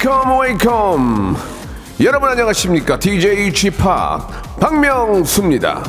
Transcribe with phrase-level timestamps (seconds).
[0.00, 1.36] Welcome, welcome.
[2.00, 3.00] 여러분 안녕하십니까?
[3.00, 3.78] DJ Chip
[4.60, 5.82] 박명수입니다.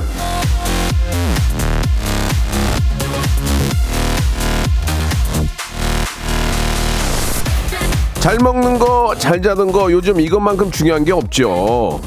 [8.16, 12.02] 잘 먹는 거, 잘 자는 거 요즘 이것만큼 중요한 게 없죠.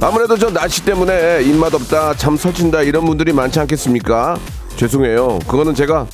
[0.00, 4.38] 아무래도 저 날씨 때문에 입맛 없다, 잠 설친다 이런 분들이 많지 않겠습니까?
[4.76, 5.38] 죄송해요.
[5.48, 6.06] 그거는 제가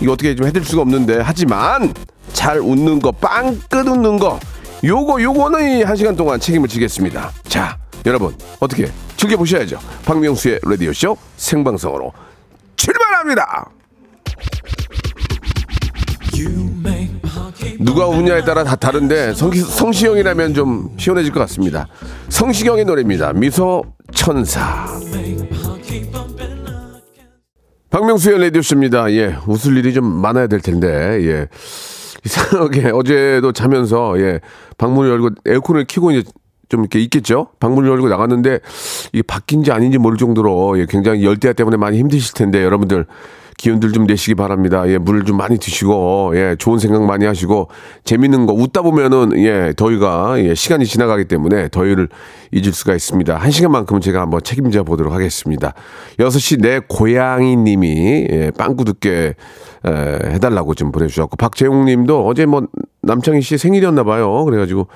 [0.00, 1.92] 이거 어떻게 좀 해드릴 수가 없는데 하지만
[2.32, 4.38] 잘 웃는 거, 빵끝 웃는 거
[4.84, 7.32] 요거 요거는 이 한 시간 동안 책임을 지겠습니다.
[7.44, 9.78] 자, 여러분 어떻게 즐겨 보셔야죠.
[10.04, 12.12] 박명수의 라디오 쇼 생방송으로
[12.76, 13.70] 출발합니다.
[17.80, 21.86] 누가 우냐에 따라 다 다른데 성시, 성시경이라면 좀 시원해질 것 같습니다.
[22.28, 23.32] 성시경의 노래입니다.
[23.32, 24.86] 미소 천사.
[27.90, 29.12] 박명수의 라디오쇼입니다.
[29.12, 31.48] 예, 웃을 일이 좀 많아야 될 텐데, 예.
[32.26, 34.40] 이상하게 어제도 자면서, 예,
[34.78, 36.28] 방문을 열고 에어컨을 켜고 이제
[36.68, 37.50] 좀 이렇게 있겠죠?
[37.60, 38.58] 방문을 열고 나갔는데,
[39.12, 43.06] 이게 바뀐지 아닌지 모를 정도로, 예, 굉장히 열대야 때문에 많이 힘드실 텐데, 여러분들,
[43.56, 44.88] 기운들 좀 내시기 바랍니다.
[44.88, 47.68] 예, 물을 좀 많이 드시고, 예, 좋은 생각 많이 하시고,
[48.04, 52.08] 재밌는 거, 웃다 보면은, 예, 더위가, 예, 시간이 지나가기 때문에 더위를
[52.52, 53.36] 잊을 수가 있습니다.
[53.36, 55.74] 한 시간만큼은 제가 한번 책임져 보도록 하겠습니다.
[56.18, 59.34] 6시 내 고양이 님이, 예, 빵꾸 듣게,
[59.86, 59.90] 에,
[60.32, 62.66] 해달라고 좀 보내주셨고, 박재용 님도 어제 뭐,
[63.02, 64.44] 남창희 씨 생일이었나 봐요.
[64.44, 64.88] 그래가지고,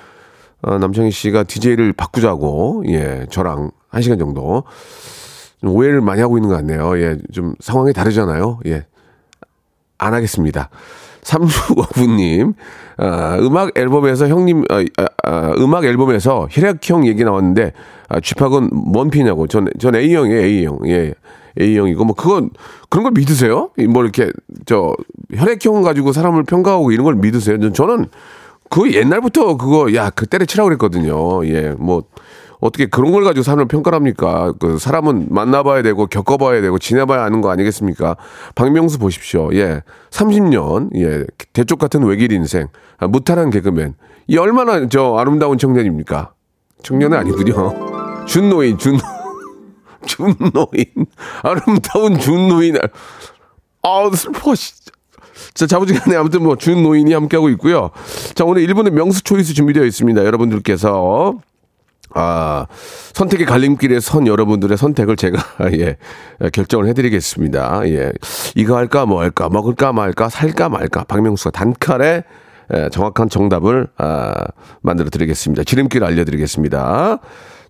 [0.63, 4.65] 어, 남창희 씨가 DJ를 바꾸자고, 예, 저랑 한 시간 정도.
[5.61, 6.99] 좀 오해를 많이 하고 있는 것 같네요.
[6.99, 8.61] 예, 좀 상황이 다르잖아요.
[8.67, 8.87] 예.
[9.99, 10.71] 안 하겠습니다.
[11.23, 12.55] 3659님,
[12.97, 17.73] 아, 음악 앨범에서 형님, 아, 아, 아, 음악 앨범에서 혈액형 얘기 나왔는데,
[18.09, 19.47] 아, 쥐팍은 뭔 피냐고.
[19.47, 20.79] 전, 전 A형이에요, A형.
[20.87, 21.13] 예.
[21.61, 22.51] A형이고, 뭐, 그건,
[22.89, 23.71] 그런 걸 믿으세요?
[23.91, 24.31] 뭐, 이렇게,
[24.65, 24.95] 저,
[25.35, 27.73] 혈액형 가지고 사람을 평가하고 이런 걸 믿으세요?
[27.73, 28.07] 저는
[28.71, 31.47] 그 옛날부터 그거, 야, 그 때려치라고 그랬거든요.
[31.47, 32.05] 예, 뭐,
[32.61, 34.55] 어떻게 그런 걸 가지고 사람을 평가합니까?
[34.59, 38.17] 그 사람은 만나봐야 되고 겪어봐야 되고 지내봐야 하는 거 아니겠습니까?
[38.55, 39.51] 박명수 보십시오.
[39.55, 43.95] 예, 30년 예 대쪽 같은 외길 인생 아, 무탈한 개그맨
[44.27, 46.33] 이 얼마나 저 아름다운 청년입니까?
[46.83, 48.25] 청년은 아니군요.
[48.27, 48.99] 준노인 준
[50.07, 51.07] 준노인
[51.43, 52.77] 아름다운 준노인
[53.83, 54.93] 아 슬퍼 진짜.
[55.55, 57.91] 자, 자부지간에 아무튼 뭐 준노인이 함께하고 있고요.
[58.35, 60.25] 자, 오늘 1분의 명수 초이스 준비되어 있습니다.
[60.25, 61.35] 여러분들께서
[62.15, 62.67] 아,
[63.13, 65.39] 선택의 갈림길에 선 여러분들의 선택을 제가,
[65.73, 65.97] 예,
[66.53, 67.89] 결정을 해드리겠습니다.
[67.89, 68.13] 예.
[68.55, 71.05] 이거 할까, 뭐 할까, 먹을까, 말까, 살까, 말까.
[71.05, 72.23] 박명수가 단칼에
[72.75, 74.35] 예, 정확한 정답을, 아,
[74.83, 75.65] 만들어 드리겠습니다.
[75.65, 77.19] 지름길 알려드리겠습니다.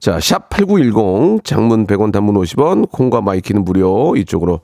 [0.00, 4.16] 자, 샵 8910, 장문 100원, 단문 50원, 콩과 My K는 무료.
[4.16, 4.60] 이쪽으로,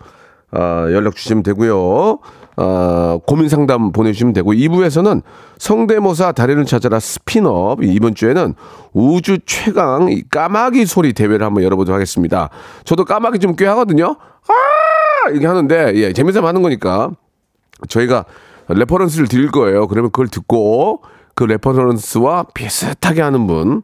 [0.51, 2.19] 아, 연락 주시면 되고요.
[2.57, 5.23] 어, 고민 상담 보내주시면 되고 2부에서는
[5.59, 8.55] 성대모사 달인을 찾아라 스피업 이번 주에는
[8.93, 12.51] 우주 최강 까마귀 소리 대회를 한번 열어보도록 하겠습니다.
[12.85, 14.17] 저도 까마귀 좀 꽤 하거든요.
[14.49, 17.11] 아 이렇게 하는데 예, 재미삼아 하는 거니까
[17.89, 18.25] 저희가
[18.69, 19.87] reference를 드릴 거예요.
[19.89, 21.03] 그러면 그걸 듣고
[21.35, 23.83] 그 reference와 비슷하게 하는 분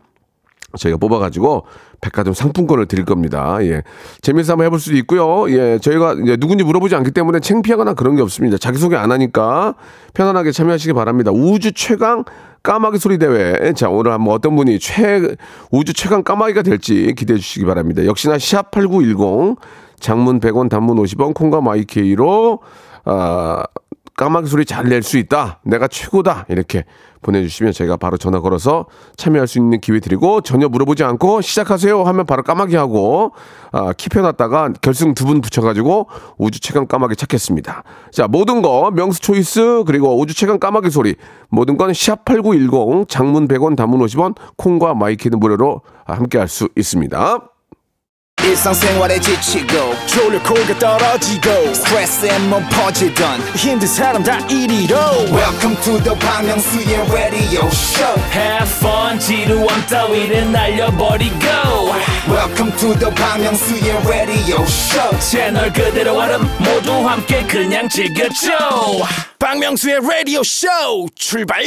[0.78, 1.64] 저희가 뽑아가지고
[2.00, 3.58] 백화점 상품권을 드릴 겁니다.
[3.62, 3.82] 예.
[4.22, 5.50] 재미있어 한번 해볼 수도 있고요.
[5.50, 5.78] 예.
[5.78, 8.58] 저희가 이제 누군지 물어보지 않기 때문에 창피하거나 그런 게 없습니다.
[8.58, 9.74] 자기소개 안 하니까
[10.14, 11.30] 편안하게 참여하시기 바랍니다.
[11.32, 12.24] 우주 최강
[12.62, 13.72] 까마귀 소리 대회.
[13.72, 15.20] 자, 오늘 한번 어떤 분이 최,
[15.70, 18.04] 우주 최강 까마귀가 될지 기대해 주시기 바랍니다.
[18.04, 19.56] 역시나 샵8910
[19.98, 22.60] 장문 100원 단문 50원 콩과 My K로
[23.04, 23.64] 아,
[24.20, 25.60] 까마귀 소리 잘 낼 수 있다.
[25.64, 26.44] 내가 최고다.
[26.50, 26.84] 이렇게
[27.22, 28.84] 보내주시면 제가 바로 전화 걸어서
[29.16, 33.32] 참여할 수 있는 기회 드리고 전혀 물어보지 않고 시작하세요 하면 바로 까마귀 하고
[33.72, 37.82] 아, keep 해놨다가 결승 두 분 붙여가지고 우주 최강 까마귀 찾겠습니다.
[38.12, 41.14] 자 모든 거 명수 choice 그리고 우주 최강 까마귀 소리
[41.48, 47.38] 모든 건 샵 8910 장문 100원 단문 50원 콩과 마이키는 무료로 함께 할 수 있습니다.
[48.45, 54.95] 일상생활에 지치고, 졸려 코가 떨어지고, 스트레스에 몸 퍼지던, 힘든 사람 다 이리로.
[55.31, 61.35] welcome to the Bang Myung-soo's radio show Have fun 지루함 따위를 날려버리고
[62.29, 68.51] welcome to the Bang Myung-soo's radio show 채널 그대로 얼음 모두 함께 그냥 즐겨줘
[69.39, 70.67] 박명수의 라디오 쇼
[71.15, 71.63] 출발!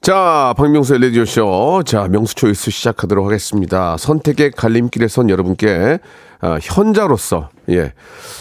[0.00, 1.82] 자, 박명수의 라디오쇼.
[1.84, 3.96] 자, 명수 초이스 시작하도록 하겠습니다.
[3.98, 5.98] 선택의 갈림길에 선 여러분께,
[6.40, 7.92] 아, 현자로서, 예.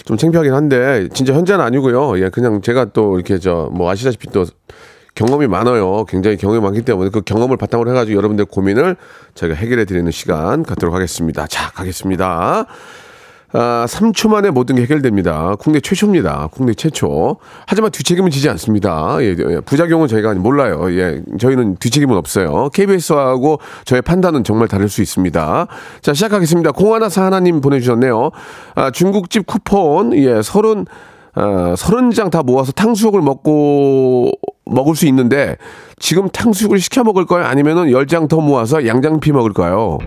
[0.05, 2.19] 좀 창피하긴 한데, 진짜 현자는 아니고요.
[2.23, 4.45] 예, 그냥 제가 또 이렇게 저, 뭐 아시다시피 또
[5.15, 6.05] 경험이 많아요.
[6.05, 8.95] 굉장히 경험이 많기 때문에 그 경험을 바탕으로 해가지고 여러분들 고민을
[9.33, 11.47] 저희가 해결해 드리는 시간 갖도록 하겠습니다.
[11.47, 12.67] 자, 가겠습니다.
[13.53, 15.55] 아, 3초 만에 모든 게 해결됩니다.
[15.59, 16.49] 국내 최초입니다.
[16.51, 17.37] 국내 최초.
[17.65, 19.17] 하지만 뒤책임은 지지 않습니다.
[19.21, 20.87] 예, 예, 부작용은 저희가 몰라요.
[20.91, 22.69] 예, 저희는 뒤책임은 없어요.
[22.73, 25.67] KBS하고 저의 판단은 정말 다를 수 있습니다.
[26.01, 26.71] 자, 시작하겠습니다.
[26.73, 28.31] 공하나사 하나님 보내주셨네요.
[28.75, 30.85] 아, 중국집 쿠폰, 예, 서른,
[31.33, 34.31] 아, 서른 장 다 모아서 탕수육을 먹고,
[34.65, 35.55] 먹을 수 있는데,
[35.99, 37.45] 지금 탕수육을 시켜 먹을까요?
[37.45, 39.99] 아니면은 열 장 더 모아서 양장피 먹을까요?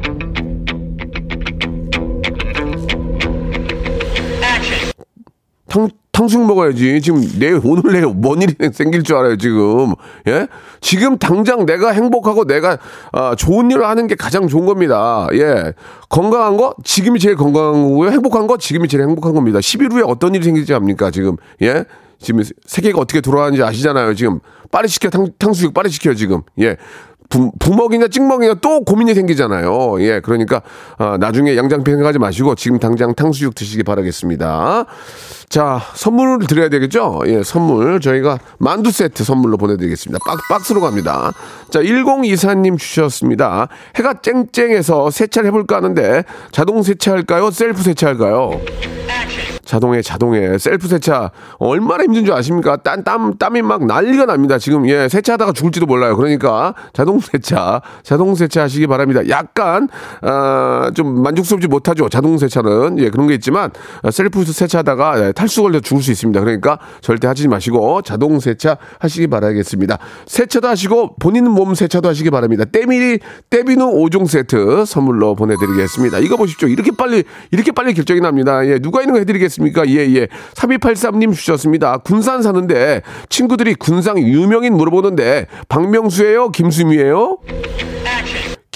[5.70, 7.00] 탕, 탕수육 먹어야지.
[7.00, 9.94] 지금 내일, 오늘 내일 뭔 일이 생길 줄 알아요, 지금.
[10.26, 10.48] 예?
[10.80, 12.76] 지금 당장 내가 행복하고 내가,
[13.12, 15.28] 아, 좋은 일을 하는 게 가장 좋은 겁니다.
[15.32, 15.72] 예.
[16.08, 16.74] 건강한 거?
[16.84, 18.10] 지금이 제일 건강한 거고요.
[18.10, 18.58] 행복한 거?
[18.58, 19.60] 지금이 제일 행복한 겁니다.
[19.60, 21.36] 10일 후에 어떤 일이 생길지 압니까, 지금.
[21.62, 21.84] 예?
[22.18, 24.40] 지금 세계가 어떻게 돌아가는지 아시잖아요, 지금.
[24.72, 26.42] 빨리 시켜, 탕, 탕수육 빨리 시켜, 지금.
[26.58, 26.76] 예.
[27.30, 30.02] 부, 부먹이냐 찍먹이냐 또 고민이 생기잖아요.
[30.02, 30.60] 예, 그러니까
[30.98, 34.84] 아, 나중에 양장피 생각하지 마시고 지금 당장 탕수육 드시기 바라겠습니다.
[35.48, 37.20] 자, 선물을 드려야 되겠죠?
[37.26, 40.18] 예, 선물 저희가 만두 세트 선물로 보내드리겠습니다.
[40.26, 41.32] 박, 박스로 갑니다.
[41.70, 43.68] 자, 1024님 주셨습니다.
[43.96, 47.50] 해가 쨍쨍해서 세차를 해볼까 하는데 자동 세차할까요?
[47.52, 48.60] 셀프 세차할까요?
[49.70, 52.76] 자동에 자동에 셀프 세차 얼마나 힘든 줄 아십니까?
[52.78, 54.58] 땀, 땀 땀이 막 난리가 납니다.
[54.58, 56.16] 지금 예 세차하다가 죽을지도 몰라요.
[56.16, 59.20] 그러니까 자동 세차 자동 세차 하시기 바랍니다.
[59.28, 59.88] 약간
[60.22, 62.08] 아, 좀 만족스럽지 못하죠.
[62.08, 63.70] 자동 세차는 예 그런 게 있지만
[64.02, 66.40] 아, 셀프 세차하다가 예, 탈수 걸려 죽을 수 있습니다.
[66.40, 69.98] 그러니까 절대 하지 마시고 자동 세차 하시기 바라겠습니다.
[70.26, 72.64] 세차도 하시고 본인 몸 세차도 하시기 바랍니다.
[72.64, 73.20] 때밀이
[73.50, 76.18] 때비누 5종 세트 선물로 보내드리겠습니다.
[76.18, 76.66] 이거 보십시오.
[76.66, 78.66] 이렇게 빨리 이렇게 빨리 결정이 납니다.
[78.66, 79.86] 예 누가 있는 거 해드리겠습니 까?
[79.86, 80.28] 예, 예.
[80.54, 81.98] 3283님 주셨습니다.
[81.98, 86.50] 군산 사는데 친구들이 군상 유명인 물어보는데 박명수예요?
[86.50, 87.38] 김수미예요?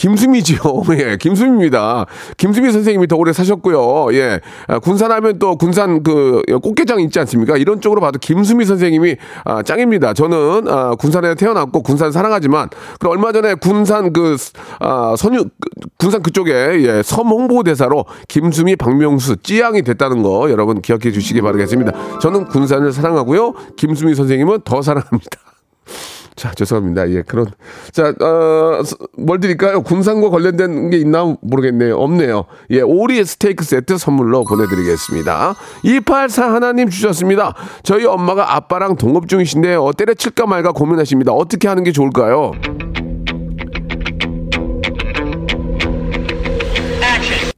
[0.05, 0.59] 김수미지요.
[1.01, 2.05] 예, 김수미입니다.
[2.37, 4.15] 김수미 선생님이 더 오래 사셨고요.
[4.15, 4.41] 예.
[4.67, 7.57] 아, 군산하면 또 군산 그 꽃게장 있지 않습니까?
[7.57, 9.17] 이런 쪽으로 봐도 김수미 선생님이
[9.47, 10.13] 아, 짱입니다.
[10.13, 12.69] 저는 아, 군산에 태어났고 군산 사랑하지만
[13.01, 14.37] 그 얼마 전에 군산 그
[14.79, 21.13] 아, 선유 그, 군산 그쪽에 예, 섬 홍보대사로 김수미 박명수 찌양이 됐다는 거 여러분 기억해
[21.13, 22.19] 주시기 바라겠습니다.
[22.19, 23.55] 저는 군산을 사랑하고요.
[23.77, 25.41] 김수미 선생님은 더 사랑합니다.
[26.37, 27.09] 자, 죄송합니다.
[27.11, 27.47] 예, 그런.
[27.93, 28.83] 자, 어,
[29.17, 29.83] 뭘 드릴까요?
[29.83, 31.97] 군산과 관련된 게 있나 모르겠네요.
[31.97, 32.45] 없네요.
[32.71, 35.55] 예, 오리 스테이크 세트 선물로 보내드리겠습니다.
[35.85, 37.55] 284 하나님 주셨습니다.
[37.85, 39.93] 저희 엄마가 아빠랑 동업 중이신데요.
[39.97, 41.33] 때려칠까 말까 고민하십니다.
[41.33, 42.53] 어떻게 하는 게 좋을까요?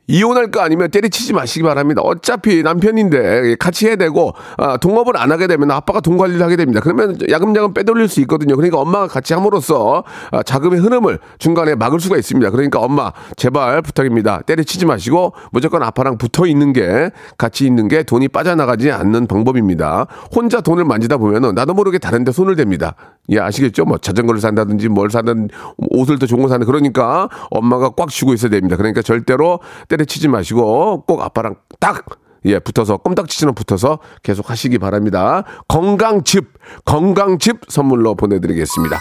[0.08, 2.00] 이혼할까 아니면 때려치지 마시기 바랍니다.
[2.02, 6.80] 어차피 남편인데 같이 해야 되고 아, 동업을 안 하게 되면 아빠가 돈 관리를 하게 됩니다.
[6.80, 8.54] 그러면 야금야금 빼돌릴 수 있거든요.
[8.56, 12.50] 그러니까 엄마가 같이 함으로써 아, 자금의 흐름을 중간에 막을 수가 있습니다.
[12.50, 14.42] 그러니까 엄마 제발 부탁입니다.
[14.42, 20.06] 때려치지 마시고 무조건 아빠랑 붙어 있는 게 같이 있는 게 돈이 빠져나가지 않는 방법입니다.
[20.34, 22.94] 혼자 돈을 만지다 보면은 나도 모르게 다른데 손을 댑니다.
[23.30, 23.84] 예 아시겠죠?
[23.84, 25.48] 뭐 자전거를 산다든지 뭘 사든
[25.90, 28.76] 옷을 더 좋은 거 사는 그러니까 엄마가 꽉 쥐고 있어야 됩니다.
[28.76, 29.58] 그러니까 절대로
[29.88, 32.04] 때 려치지 마시고 꼭 아빠랑 딱
[32.44, 35.44] 예, 붙어서 꼼딱지처럼 붙어서 계속 하시기 바랍니다.
[35.68, 36.52] 건강즙,
[36.84, 38.98] 건강즙 선물로 보내드리겠습니다.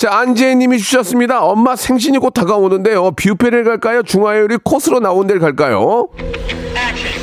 [0.00, 1.44] 자, 안재님이 주셨습니다.
[1.44, 3.12] 엄마 생신이 곧 다가오는데요.
[3.12, 4.02] 뷔페를 갈까요?
[4.02, 6.08] 중화요리 코스로 나온 데를 갈까요?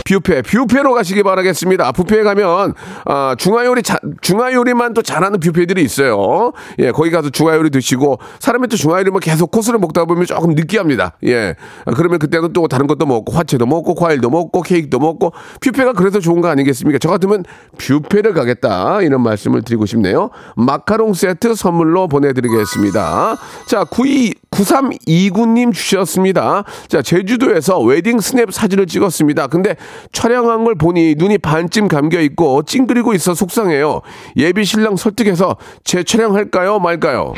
[0.09, 1.91] 뷔페, 뷔페로 가시기 바라겠습니다.
[1.91, 2.73] 뷔페에 가면
[3.05, 6.51] 아, 중화요리 자, 중화요리만 또 잘하는 뷔페들이 있어요.
[6.79, 11.13] 예, 거기 가서 중화요리 드시고 사람이 또 중화요리 뭐 계속 코스를 먹다 보면 조금 느끼합니다.
[11.25, 15.93] 예, 아, 그러면 그때는 또 다른 것도 먹고 화채도 먹고 과일도 먹고 케이크도 먹고 뷔페가
[15.93, 16.97] 그래서 좋은 거 아니겠습니까?
[16.97, 17.43] 저 같으면
[17.77, 20.31] 뷔페를 가겠다 이런 말씀을 드리고 싶네요.
[20.55, 23.37] 마카롱 세트 선물로 보내드리겠습니다.
[23.67, 26.63] 자, 92 9329님 주셨습니다.
[26.87, 29.47] 자, 제주도에서 웨딩 스냅 사진을 찍었습니다.
[29.47, 29.75] 근데
[30.11, 34.01] 촬영한 걸 보니 눈이 반쯤 감겨 있고 찡그리고 있어 속상해요.
[34.37, 36.79] 예비 신랑 설득해서 재촬영할까요?
[36.79, 37.33] 말까요?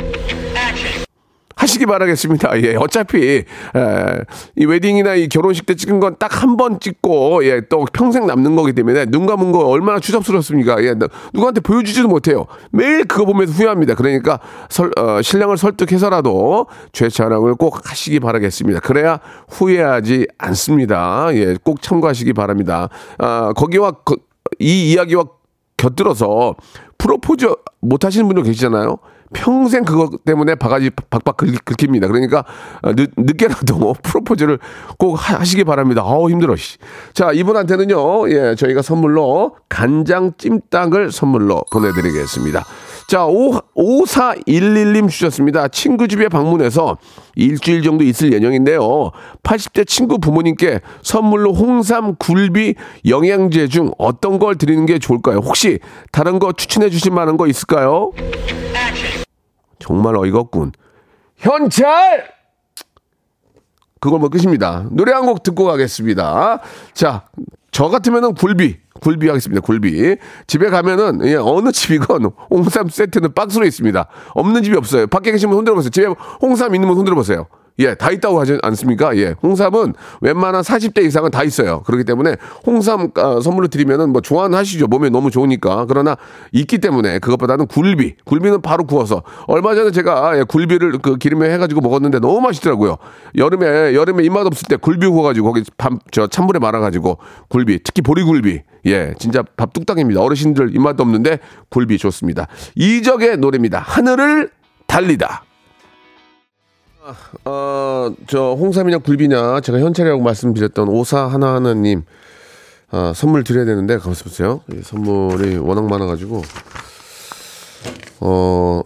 [1.56, 2.62] 하시기 바라겠습니다.
[2.62, 3.44] 예, 어차피 에,
[4.56, 8.56] 이 웨딩이나 이 결혼식 때 찍은 건 딱 한 번 찍고 예, 또 평생 남는
[8.56, 10.82] 거기 때문에 눈 감은 거 얼마나 추잡스럽습니까?
[10.84, 10.94] 예,
[11.34, 12.46] 누구한테 보여주지도 못해요.
[12.70, 13.94] 매일 그거 보면서 후회합니다.
[13.94, 18.80] 그러니까 설, 어, 신랑을 설득해서라도 죄촬영을 꼭 하시기 바라겠습니다.
[18.80, 21.28] 그래야 후회하지 않습니다.
[21.34, 22.88] 예, 꼭 참고하시기 바랍니다.
[23.18, 24.16] 아, 거기와 거,
[24.58, 25.24] 이 이야기와
[25.76, 26.54] 곁들어서
[26.98, 27.48] 프로포즈
[27.80, 28.96] 못 하시는 분들 계시잖아요.
[29.32, 32.06] 평생 그것 때문에 바가지 박박 긁, 긁힙니다.
[32.08, 32.44] 그러니까
[32.82, 34.58] 어, 늦, 늦게라도 프로포즈를
[34.98, 36.02] 꼭 하, 하시기 바랍니다.
[36.04, 36.56] 아우 힘들어.
[36.56, 36.78] 씨.
[37.14, 42.64] 자 이분한테는요, 예 저희가 선물로 간장 찜닭을 선물로 보내드리겠습니다.
[43.08, 45.68] 자, 5, 5411님 주셨습니다.
[45.68, 46.96] 친구 집에 방문해서
[47.34, 49.10] 일주일 정도 있을 예정인데요.
[49.42, 52.74] 80대 친구 부모님께 선물로 홍삼, 굴비,
[53.06, 55.38] 영양제 중 어떤 걸 드리는 게 좋을까요?
[55.38, 58.12] 혹시 다른 거 추천해 주실 만한 거 있을까요?
[59.82, 60.72] 정말 어이가 없군.
[61.36, 62.24] 현찰!
[64.00, 64.86] 그걸 뭐 끝입니다.
[64.90, 66.60] 노래 한 곡 듣고 가겠습니다.
[66.92, 67.24] 자,
[67.70, 69.60] 저 같으면은 굴비, 굴비 하겠습니다.
[69.60, 70.16] 굴비.
[70.46, 74.06] 집에 가면은 예, 어느 집이건 홍삼 세트는 박스로 있습니다.
[74.34, 75.06] 없는 집이 없어요.
[75.06, 75.90] 밖에 분 손들어 보세요.
[75.90, 76.06] 집에
[76.40, 77.46] 홍삼 있는 분 손들어 보세요.
[77.78, 79.16] 예, 다 있다고 하지 않습니까?
[79.16, 81.82] 예, 홍삼은 웬만한 40대 이상은 다 있어요.
[81.82, 82.36] 그렇기 때문에
[82.66, 84.86] 홍삼 아, 선물로 드리면은 뭐 좋아하시죠.
[84.86, 85.86] 몸에 너무 좋으니까.
[85.86, 86.16] 그러나
[86.52, 88.16] 있기 때문에 그것보다는 굴비.
[88.24, 92.98] 굴비는 바로 구워서 얼마 전에 제가 예, 굴비를 그 기름에 해 가지고 먹었는데 너무 맛있더라고요.
[93.36, 97.80] 여름에 여름에 입맛 없을 때 굴비 구워 가지고 거기 밤 저 찬물에 말아 가지고 굴비.
[97.84, 98.60] 특히 보리굴비.
[98.86, 100.20] 예, 진짜 밥 뚝딱입니다.
[100.20, 101.38] 어르신들 입맛도 없는데
[101.70, 102.48] 굴비 좋습니다.
[102.74, 103.78] 이적의 노래입니다.
[103.78, 104.50] 하늘을
[104.86, 105.44] 달리다.
[107.44, 112.04] 어, 저 홍삼이냐 굴비냐 제가 현찰이라고 말씀드렸던 오사 하나 하나님
[112.90, 114.60] 아, 선물 드려야 되는데 가만있어 보세요.
[114.72, 116.42] 이 선물이 워낙 많아가지고
[118.20, 118.82] 어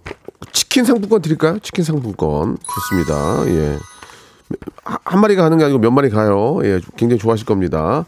[0.52, 1.58] 치킨 상품권 드릴까요?
[1.58, 3.48] 치킨 상품권 좋습니다.
[3.48, 3.78] 예.
[4.84, 6.60] 한- 한 마리가 가는 게 아니고 몇 마리 가요.
[6.62, 8.06] 예, 굉장히 좋아하실 겁니다.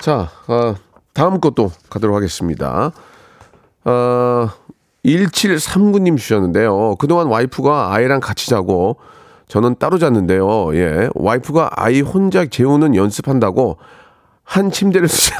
[0.00, 0.74] 자, 아,
[1.12, 2.90] 다음 것도 가도록 하겠습니다.
[3.84, 4.48] 어,
[5.04, 6.96] 1739님 주셨는데요.
[6.96, 8.96] 그동안 와이프가 아이랑 같이 자고
[9.48, 10.74] 저는 따로 잤는데요.
[10.74, 11.08] 예.
[11.14, 13.78] 와이프가 아이 혼자 재우는 연습한다고
[14.42, 15.36] 한 침대를 쓰자,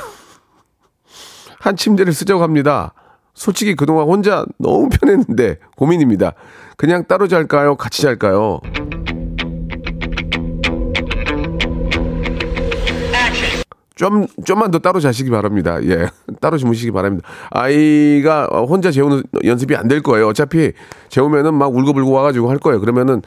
[1.61, 2.92] 한 침대를 쓰자고 합니다.
[3.34, 6.32] 솔직히 그동안 혼자 너무 편했는데 고민입니다.
[6.76, 7.76] 그냥 따로 잘까요?
[7.76, 8.61] 같이 잘까요?
[13.96, 15.78] 좀, 좀만 더 따로 자시기 바랍니다.
[15.84, 16.08] 예.
[16.40, 17.28] 따로 주무시기 바랍니다.
[17.50, 20.26] 아이가 혼자 재우는 연습이 안 될 거예요.
[20.28, 20.73] 어차피
[21.11, 22.80] 재우면은 막 울고불고 와가지고 할 거예요.
[22.80, 23.23] 그러면은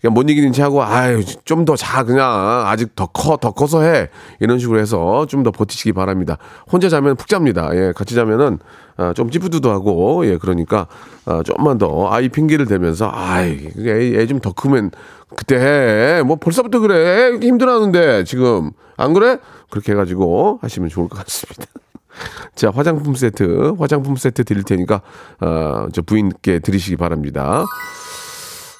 [0.00, 2.24] 그냥 못 이기는 체 하고, 아유, 좀 더 자, 그냥.
[2.66, 4.08] 아직 더 커, 더 커서 해.
[4.40, 6.38] 이런 식으로 해서 좀 더 버티시기 바랍니다.
[6.70, 7.70] 혼자 자면 푹 잡니다.
[7.74, 7.92] 예.
[7.94, 8.58] 같이 자면은,
[8.96, 10.36] 아, 좀 찌푸드도 하고, 예.
[10.38, 10.86] 그러니까,
[11.26, 14.90] 아, 좀만 더 아이 핑계를 대면서, 아이, 애좀 더 크면
[15.36, 16.22] 그때 해.
[16.22, 17.38] 뭐 벌써부터 그래.
[17.40, 18.70] 힘들어하는데, 지금.
[18.96, 19.38] 안 그래?
[19.70, 21.64] 그렇게 해가지고 하시면 좋을 것 같습니다.
[22.54, 25.00] 자, 화장품 세트, 화장품 세트 드릴 테니까,
[25.40, 27.64] 어, 저 부인께 드리시기 바랍니다.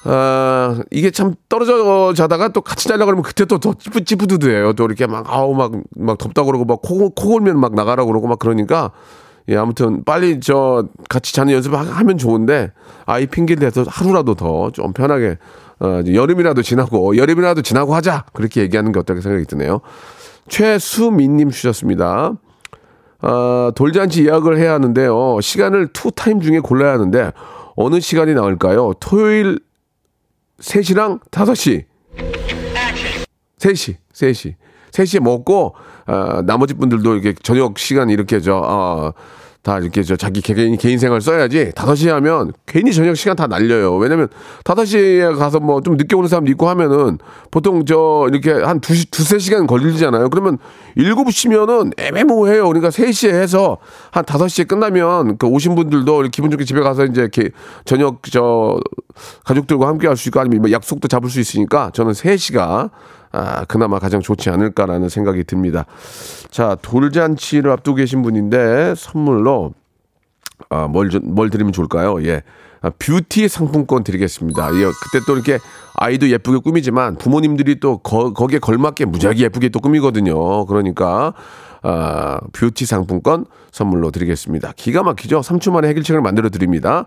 [0.03, 4.73] 아, 이게 참 떨어져 자다가 또 같이 자려고 그러면 그때 또 더 찌뿌, 찌뿌드드해요.
[4.73, 8.27] 또 이렇게 막, 아우, 막, 막 덥다고 그러고 막 코, 코 골면 막 나가라고 그러고
[8.27, 8.91] 막 그러니까,
[9.49, 12.71] 예, 아무튼 빨리 저 같이 자는 연습 하면 좋은데,
[13.05, 15.37] 아이 핑계를 대서 하루라도 더 좀 편하게,
[15.79, 18.25] 어, 여름이라도 지나고, 여름이라도 지나고 하자!
[18.33, 19.81] 그렇게 얘기하는 게 어떨까 생각이 드네요.
[20.49, 22.33] 최수민님 주셨습니다.
[23.21, 25.39] 아, 돌잔치 예약을 해야 하는데요.
[25.41, 27.31] 시간을 two time 중에 골라야 하는데
[27.75, 28.93] 어느 시간이 나을까요?
[28.99, 29.59] 토요일
[30.61, 31.85] 3시랑 5시.
[33.59, 34.55] 3시, 3시.
[34.91, 35.75] 3시에 먹고
[36.05, 39.13] 아, 나머지 분들도 이렇게 저녁 시간 이렇게 저 아,
[39.63, 43.95] 다 이렇게 저 자기 개인 개인 생활 써야지 5시에 하면 괜히 저녁 시간 다 날려요.
[43.97, 44.27] 왜냐면
[44.63, 47.19] 5시에 가서 뭐 좀 늦게 오는 사람도 있고 하면은
[47.51, 50.29] 보통 저 이렇게 한 두, 두세 시간 걸리잖아요.
[50.29, 50.57] 그러면
[50.97, 52.67] 7시면은 애매모호해요.
[52.67, 53.77] 그러니까 3시에 해서
[54.11, 57.49] 한 5시에 끝나면 그 오신 분들도 기분 좋게 집에 가서 이제 이렇게
[57.85, 58.79] 저녁 저
[59.45, 62.89] 가족들과 함께 할 수 있고 아니면 뭐 약속도 잡을 수 있으니까 저는 3시가
[63.31, 65.85] 아, 그나마 가장 좋지 않을까라는 생각이 듭니다.
[66.49, 69.73] 자, 돌잔치를 앞두고 계신 분인데 선물로
[70.69, 72.23] 아, 뭘, 좀- 뭘 드리면 좋을까요?
[72.25, 72.43] 예.
[72.81, 74.73] 아, 뷰티 상품권 드리겠습니다.
[74.75, 75.59] 예, 그때 또 이렇게
[75.95, 80.65] 아이도 예쁘게 꾸미지만 부모님들이 또 거, 거기에 걸맞게 무지하게 예쁘게 또 꾸미거든요.
[80.65, 81.33] 그러니까,
[81.83, 84.73] 아, 뷰티 상품권 선물로 드리겠습니다.
[84.75, 85.41] 기가 막히죠?
[85.41, 87.05] 3초 만에 해결책을 만들어 드립니다.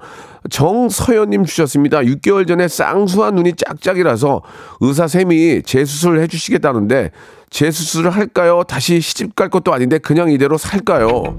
[0.50, 1.98] 정서연님 주셨습니다.
[2.00, 4.42] 6개월 전에 쌍수한 눈이 짝짝이라서
[4.80, 7.10] 의사 쌤이 재수술을 해주시겠다는데
[7.50, 8.62] 재수술을 할까요?
[8.66, 11.36] 다시 시집 갈 것도 아닌데 그냥 이대로 살까요?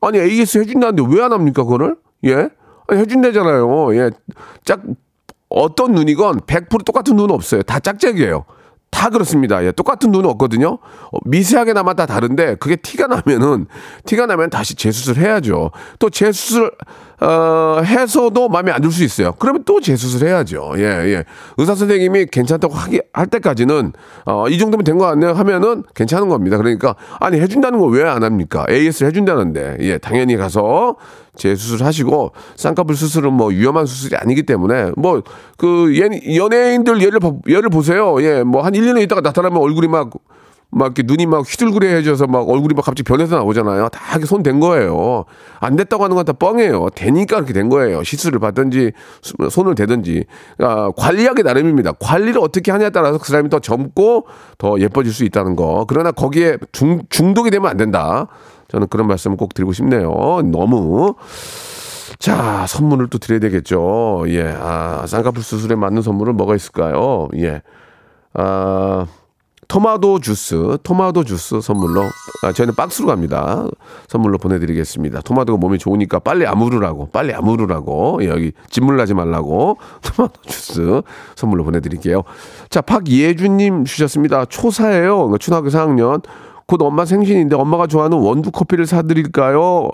[0.00, 1.96] 아니 AS 해준다는데 왜 안 합니까 그거를?
[2.24, 2.48] 예?
[2.88, 3.94] 아니 해준다잖아요.
[3.96, 4.10] 예.
[4.64, 4.80] 짝
[5.54, 7.62] 어떤 눈이건 100% 똑같은 눈은 없어요.
[7.62, 8.44] 다 짝짝이에요.
[8.90, 9.64] 다 그렇습니다.
[9.64, 10.68] 예, 똑같은 눈은 없거든요.
[10.74, 13.66] 어, 미세하게나마 다 다른데 그게 티가 나면은
[14.04, 15.70] 티가 나면 다시 재수술 해야죠.
[15.98, 16.70] 또 재수술
[17.20, 19.32] 어, 해서도 마음에 안 들 수 있어요.
[19.38, 20.72] 그러면 또 재수술 해야죠.
[20.76, 21.24] 예, 예.
[21.56, 23.92] 의사 선생님이 괜찮다고 하기, 할 때까지는,
[24.26, 26.56] 어, 이 정도면 된거 같네요 하면은 괜찮은 겁니다.
[26.58, 28.66] 그러니까, 아니, 해준다는 거 왜 안 합니까?
[28.68, 30.96] AS 해준다는데, 예, 당연히 가서
[31.36, 35.22] 재수술 하시고, 쌍꺼풀 수술은 뭐 위험한 수술이 아니기 때문에, 뭐,
[35.56, 38.16] 그, 연예인들 예를, 예를 보세요.
[38.22, 40.10] 예, 뭐 한 1, 2년 있다가 나타나면 얼굴이 막,
[40.74, 43.90] 막 이렇게 눈이 막 휘둘그레해져서 막 얼굴이 막 갑자기 변해서 나오잖아요.
[43.90, 45.26] 다 이렇게 손 댄 거예요.
[45.60, 46.88] 안 됐다고 하는 건 다 뻥이에요.
[46.94, 48.02] 되니까 그렇게 된 거예요.
[48.02, 48.92] 시술을 받든지
[49.50, 50.24] 손을 대든지.
[50.60, 51.92] 아, 관리하기 나름입니다.
[52.00, 55.84] 관리를 어떻게 하냐에 따라서 그 사람이 더 젊고 더 예뻐질 수 있다는 거.
[55.86, 58.28] 그러나 거기에 중, 중독이 되면 안 된다.
[58.72, 60.40] 저는 그런 말씀을 꼭 드리고 싶네요.
[60.50, 61.14] 너무.
[62.18, 64.24] 자, 선물을 또 드려야 되겠죠.
[64.28, 64.54] 예.
[64.58, 67.28] 아, 쌍꺼풀 수술에 맞는 선물은 뭐가 있을까요?
[67.36, 67.60] 예.
[68.32, 69.06] 아,
[69.68, 72.02] 토마토 주스, 토마토 주스 선물로,
[72.44, 73.66] 아, 저희는 박스로 갑니다.
[74.08, 75.20] 선물로 보내드리겠습니다.
[75.20, 81.02] 토마토가 몸에 좋으니까 빨리 아무르라고, 빨리 아무르라고, 예, 여기 진물 나지 말라고, 토마토 주스
[81.36, 82.22] 선물로 보내드릴게요.
[82.70, 84.46] 자, 박예준님 주셨습니다.
[84.46, 85.16] 초사예요.
[85.16, 86.22] 그러니까 초등학교 4학년.
[86.66, 89.90] 곧 엄마 생신인데 엄마가 좋아하는 원두 커피를 사드릴까요?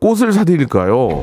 [0.00, 1.22] 꽃을 사드릴까요?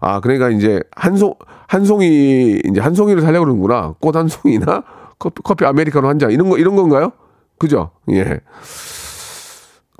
[0.00, 1.34] 아, 그러니까 이제 한 송,
[1.68, 3.94] 한 송이, 이제 한 송이를 사려고 그러는구나.
[4.00, 4.82] 꽃 한 송이나
[5.18, 6.32] 커피, 커피 아메리카노 한 잔.
[6.32, 7.12] 이런 거, 이런 건가요?
[7.58, 7.90] 그죠?
[8.10, 8.40] 예.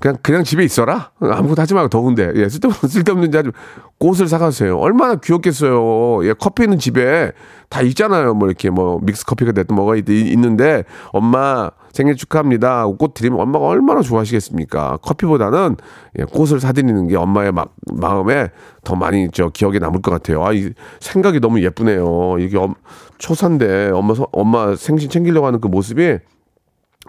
[0.01, 1.13] 그냥, 그냥 집에 있어라?
[1.21, 2.33] 아무것도 하지 말고 더운데.
[2.35, 3.53] 예, 쓸데없는, 쓸데없는 자주
[3.99, 4.77] 꽃을 사가세요.
[4.79, 6.27] 얼마나 귀엽겠어요.
[6.27, 7.31] 예, 커피는 집에
[7.69, 8.35] 다 있잖아요.
[8.35, 12.87] 뭐 이렇게 뭐 믹스 커피가 됐든 뭐가 있, 있는데 엄마 생일 축하합니다.
[12.87, 14.99] 꽃 드리면 엄마가 얼마나 좋아하시겠습니까?
[15.03, 15.77] 커피보다는
[16.19, 18.51] 예, 꽃을 사드리는 게 엄마의 막, 마음에
[18.85, 20.45] 더 많이 저 기억에 남을 것 같아요.
[20.45, 22.39] 아, 이 생각이 너무 예쁘네요.
[22.39, 22.75] 이게 엄,
[23.19, 26.19] 초산데 엄마, 엄마 생신 챙기려고 하는 그 모습이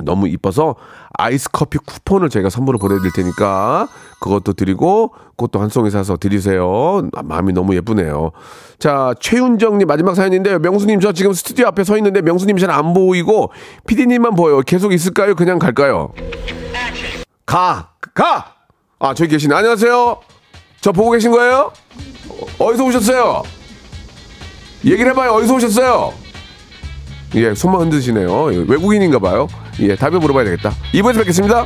[0.04, 0.76] 너무 이뻐서
[1.14, 3.88] 아이스 커피 쿠폰을 제가 선물로 보내드릴 테니까
[4.24, 7.02] 그것도 드리고 그것도 한 송이 사서 드리세요.
[7.14, 8.32] 아, 마음이 너무 예쁘네요.
[8.80, 10.60] 자, 최윤정님 마지막 사연인데요.
[10.60, 13.52] 명수님 저 지금 스튜디오 앞에 서 있는데 명수님 잘 안 보이고
[13.86, 14.62] 피디님만 보여요.
[14.62, 15.36] 계속 있을까요?
[15.36, 16.14] 그냥 갈까요?
[17.46, 17.90] 가!
[18.14, 18.54] 가!
[19.00, 19.54] 아, 저기 계시네.
[19.54, 20.22] 안녕하세요.
[20.80, 21.74] 저 보고 계신 거예요?
[22.60, 23.44] 어, 어디서 오셨어요?
[24.86, 25.32] 얘기를 해봐요.
[25.32, 26.14] 어디서 오셨어요?
[27.36, 28.44] 예, 손만 흔드시네요.
[28.70, 29.48] 외국인인가 봐요.
[29.82, 30.72] 예, 답을 물어봐야 되겠다.
[30.94, 31.66] 2부에서 뵙겠습니다.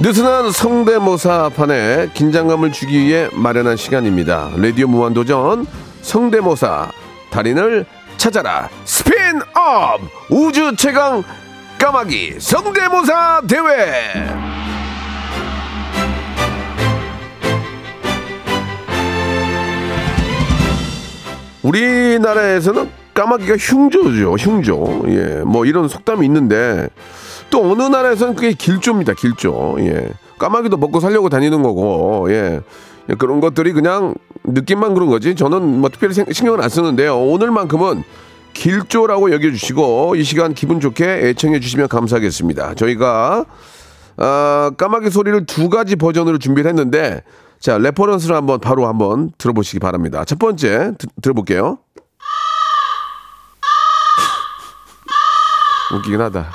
[0.00, 4.50] 느슨한 성대모사 판에 긴장감을 주기 위해 마련한 시간입니다.
[4.56, 5.66] 라디오 무한도전
[6.02, 6.88] 성대모사
[7.30, 7.84] 달인을
[8.16, 8.68] 찾아라.
[8.84, 10.00] 스핀업!
[10.30, 11.22] 우주 최강
[11.78, 14.28] 까마귀 성대모사 대회!
[21.62, 25.04] 우리나라에서는 까마귀가 흉조죠 흉조.
[25.08, 26.88] 예 뭐 이런 속담이 있는데
[27.50, 29.76] 또 어느 나라에서는 그게 길조입니다 길조.
[29.80, 30.08] 예.
[30.38, 32.60] 까마귀도 먹고 살려고 다니는 거고 예.
[33.10, 35.34] 예, 그런 것들이 그냥 느낌만 그런 거지.
[35.34, 37.18] 저는 뭐 특별히 생- 신경을 안 쓰는데요.
[37.18, 38.04] 오늘만큼은
[38.52, 42.74] 길조라고 여겨주시고 이 시간 기분 좋게 애청해 주시면 감사하겠습니다.
[42.74, 43.44] 저희가
[44.16, 47.22] 아, 까마귀 소리를 두 가지 버전으로 준비를 했는데
[47.60, 50.24] 자 reference를 한번 바로 한번 들어보시기 바랍니다.
[50.24, 51.78] 첫 번째 드- 들어볼게요.
[55.94, 56.50] 웃기긴 하다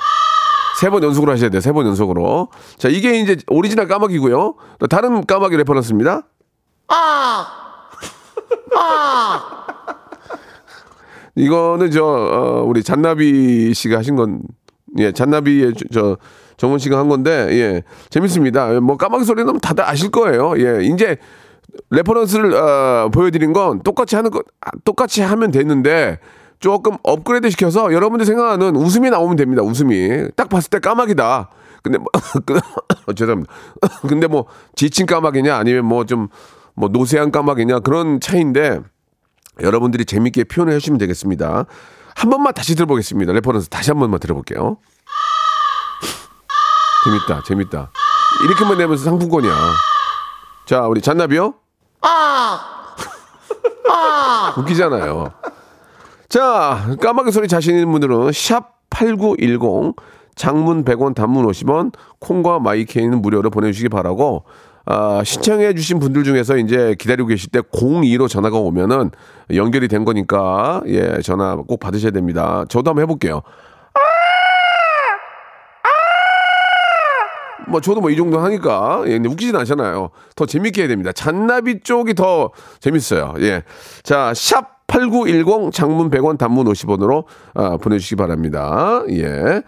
[0.80, 1.62] 세 번 연속으로 하셔야 돼요.
[1.62, 2.50] 세 번 연속으로.
[2.78, 4.56] 자, 이게 이제 오리지널 까마귀고요.
[4.80, 6.24] 또 다른 까마귀 reference입니다.
[11.36, 14.42] 이거는 저 어, 우리 잔나비 씨가 하신 건
[15.00, 16.18] 예, 잔나비의 저, 저
[16.58, 18.80] 정원 씨가 한 건데 예, 재밌습니다.
[18.82, 20.54] 뭐 까마귀 소리는 다들 아실 거예요.
[20.58, 21.18] 예, 이제
[21.90, 26.20] reference를 어, 보여드린 건 똑같이 하는 거 아, 똑같이 하면 되는데
[26.64, 29.62] 조금 업그레이드 시켜서 여러분들 생각하는 웃음이 나오면 됩니다.
[29.62, 31.50] 웃음이 딱 봤을 때 까마귀다.
[31.84, 32.08] 근데 뭐
[32.46, 32.56] 그-
[33.06, 33.54] 어, 죄송합니다.
[34.08, 38.80] 근데 뭐 지친 까마귀냐 아니면 뭐 좀 뭐 노쇠한 까마귀냐 그런 차이인데
[39.62, 41.66] 여러분들이 재밌게 표현을 해주시면 되겠습니다.
[42.16, 43.34] 한 번만 다시 들어보겠습니다.
[43.34, 44.78] reference 다시 한 번만 들어볼게요.
[47.04, 47.92] 재밌다, 재밌다.
[48.46, 49.52] 이렇게만 내면서 상품권이야.
[50.66, 51.56] 자, 우리 잔나비요?
[54.58, 55.34] 웃기잖아요.
[56.34, 59.96] 자, 까마귀 소리 자신 있는 분들은 샵 8910
[60.34, 64.44] 장문 100원 단문 50원 콩과 마이케이는 무료로 보내주시기 바라고
[64.88, 69.12] 아, 신청해 주신 분들 중에서 이제 기다리고 계실 때 02로 전화가 오면은
[69.54, 72.66] 연결이 된 거니까 예 전화 꼭 받으셔야 됩니다.
[72.68, 73.44] 저도 한번 해볼게요.
[77.68, 80.10] 뭐 저도 뭐 이 정도 하니까 예, 근데 웃기진 않잖아요.
[80.36, 81.12] 더 재밌게 해야 됩니다.
[81.12, 83.36] 잔나비 쪽이 더 재밌어요.
[83.40, 83.62] 예.
[84.02, 89.04] 자, 샵 8910 장문 100원 단문 50원으로 아, 보내주시기 바랍니다.
[89.10, 89.62] 예.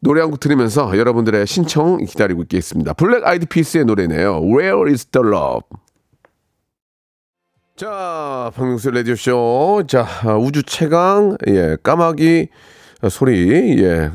[0.00, 2.92] 노래 한 곡 들으면서 여러분들의 신청 기다리고 있겠습니다.
[2.92, 4.42] Black Eyed Peas의 노래네요.
[4.42, 5.62] Where is the love?
[7.76, 9.84] 자, 박명수 라디오쇼.
[9.88, 10.06] 자,
[10.38, 12.48] 우주 최강, 예, 까마귀
[13.10, 14.10] 소리, 예,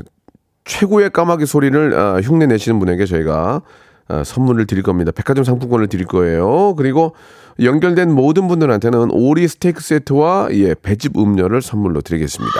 [0.64, 3.62] 최고의 까마귀 소리를 아, 흉내 내시는 분에게 저희가
[4.08, 5.12] 아, 선물을 드릴 겁니다.
[5.12, 6.76] 백화점 상품권을 드릴 거예요.
[6.76, 7.16] 그리고
[7.62, 12.56] 연결된 모든 분들한테는 오리 스테이크 세트와 예, 배즙 음료를 선물로 드리겠습니다.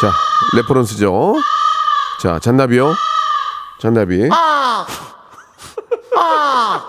[0.00, 0.12] 자,
[0.56, 1.34] reference죠.
[2.20, 2.94] 자, 잔나비요.
[3.80, 4.28] 잔나비.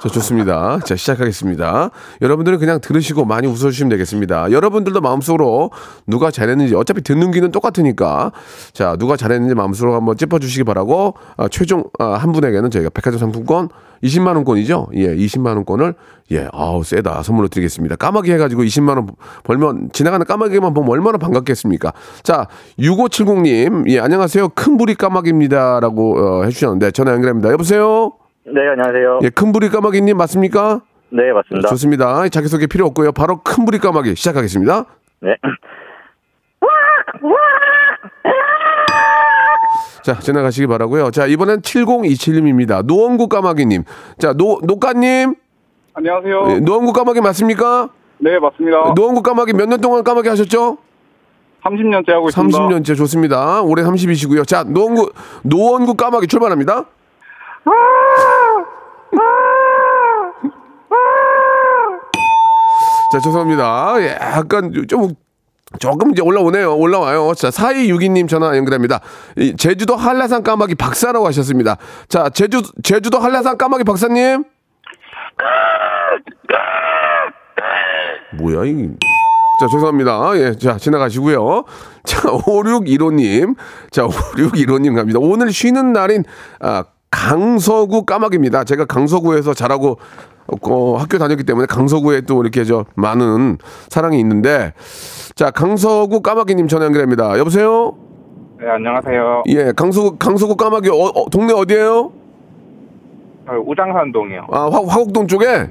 [0.01, 0.79] 자, 좋습니다.
[0.85, 1.91] 자, 시작하겠습니다.
[2.21, 4.51] 여러분들은 그냥 들으시고 많이 웃어주시면 되겠습니다.
[4.51, 5.71] 여러분들도 마음속으로
[6.07, 8.31] 누가 잘했는지, 어차피 듣는 귀는 똑같으니까,
[8.73, 13.69] 자, 누가 잘했는지 마음속으로 한번 짚어주시기 바라고, 아, 최종, 아, 한 분에게는 저희가 백화점 상품권
[14.03, 14.87] 20만 원권이죠?
[14.95, 15.93] 예, 20만 원권을,
[16.31, 17.21] 예, 아우, 세다.
[17.21, 17.97] 선물로 드리겠습니다.
[17.97, 19.07] 까마귀 해가지고 20만 원
[19.43, 21.93] 벌면, 지나가는 까마귀만 보면 얼마나 반갑겠습니까?
[22.23, 22.47] 자,
[22.79, 24.49] 6570님, 예, 안녕하세요.
[24.49, 25.81] 큰 부리 까마귀입니다.
[25.81, 27.51] 라고, 어, 해주셨는데, 전화 연결합니다.
[27.51, 28.13] 여보세요?
[28.53, 29.19] 네, 안녕하세요.
[29.23, 30.81] 예, 큰부리 까마귀님 맞습니까?
[31.09, 31.69] 네, 맞습니다.
[31.69, 32.27] 좋습니다.
[32.29, 33.11] 자기소개 필요 없고요.
[33.11, 34.85] 바로 큰부리 까마귀 시작하겠습니다.
[35.21, 35.35] 네.
[40.03, 41.11] 자, 지나가시기 바라고요.
[41.11, 42.83] 자, 이번엔 7027님입니다.
[42.85, 43.83] 노원구 까마귀님.
[44.17, 45.35] 자, 노, 노까님.
[45.93, 46.45] 안녕하세요.
[46.49, 47.89] 예, 노원구 까마귀 맞습니까?
[48.19, 48.93] 네, 맞습니다.
[48.95, 50.77] 노원구 까마귀 몇 년 동안 까마귀 하셨죠?
[51.63, 52.57] 30년째 하고 있습니다.
[52.57, 53.61] 30년째 좋습니다.
[53.61, 54.47] 올해 30이시고요.
[54.47, 55.11] 자, 노원구,
[55.43, 56.85] 노원구 까마귀 출발합니다.
[63.11, 63.95] 자, 죄송합니다.
[64.01, 65.15] 예, 약간 좀
[65.79, 66.75] 조금 이제 올라오네요.
[66.75, 67.33] 올라와요.
[67.35, 69.01] 자, 4262님 전화 연결합니다.
[69.37, 71.77] 이 제주도 한라산 까마귀 박사라고 하셨습니다.
[72.07, 74.43] 자, 제주, 제주도 한라산 까마귀 박사님.
[78.37, 78.89] 뭐야, 이.
[79.59, 80.31] 자, 죄송합니다.
[80.35, 81.65] 예, 자, 지나가시고요.
[82.03, 83.55] 자, 5615님.
[83.91, 85.19] 자, 5615님 갑니다.
[85.21, 86.23] 오늘 쉬는 날인,
[86.61, 88.63] 아, 강서구 까마귀입니다.
[88.63, 89.99] 제가 강서구에서 자라고
[90.61, 93.57] 어, 학교 다녔기 때문에 강서구에 또 이렇게 저 많은
[93.89, 94.73] 사랑이 있는데
[95.35, 97.37] 자 강서구 까마귀님 전화 연결합니다.
[97.37, 97.95] 여보세요.
[98.59, 99.43] 네, 안녕하세요.
[99.47, 102.11] 예, 강서구 강서구 까마귀 어, 어, 동네 어디예요?
[103.47, 104.47] 저 우장산동이요.
[104.51, 105.69] 아 화, 화곡동 쪽에.